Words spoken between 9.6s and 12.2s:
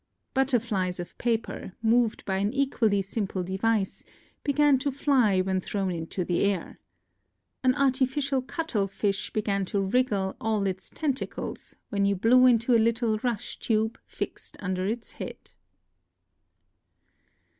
to wriggle all its tentacles when you